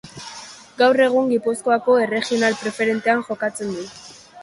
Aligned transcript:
Gaur 0.79 1.01
egun 1.09 1.29
Gipuzkoako 1.35 1.99
Erregional 2.07 2.59
Preferentean 2.65 3.25
jokatzen 3.33 3.75
du. 3.81 3.91